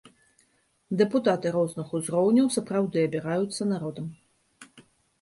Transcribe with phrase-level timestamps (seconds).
[1.01, 4.13] Дэпутаты розных узроўняў сапраўды абіраюцца народам.